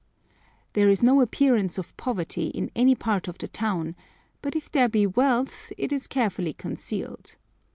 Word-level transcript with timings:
There 0.73 0.89
is 0.89 1.03
no 1.03 1.21
appearance 1.21 1.77
of 1.77 1.95
poverty 1.95 2.47
in 2.47 2.71
any 2.75 2.95
part 2.95 3.27
of 3.27 3.37
the 3.37 3.47
town, 3.47 3.95
but 4.41 4.55
if 4.55 4.67
there 4.71 4.89
be 4.89 5.05
wealth, 5.05 5.71
it 5.77 5.91
is 5.93 6.07
carefully 6.07 6.53
concealed. 6.53 7.35